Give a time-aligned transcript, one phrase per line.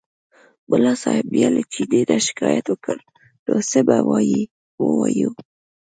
[0.69, 2.97] ملا صاحب بیا له چیني نه شکایت وکړ
[3.45, 5.27] نو څه به ووایي.